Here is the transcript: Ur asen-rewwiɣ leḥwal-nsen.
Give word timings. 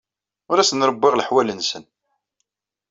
Ur 0.51 0.57
asen-rewwiɣ 0.59 1.13
leḥwal-nsen. 1.15 1.83